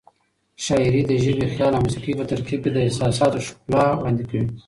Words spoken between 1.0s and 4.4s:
د ژبې، خیال او موسيقۍ په ترکیب د احساساتو ښکلا وړاندې